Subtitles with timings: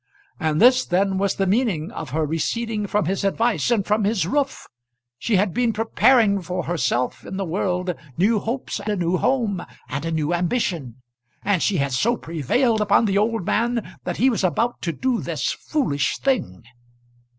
[0.39, 4.25] And this then was the meaning of her receding from his advice and from his
[4.25, 4.65] roof!
[5.19, 10.03] She had been preparing for herself in the world new hopes, a new home, and
[10.03, 10.95] a new ambition.
[11.43, 15.21] And she had so prevailed upon the old man that he was about to do
[15.21, 16.63] this foolish thing!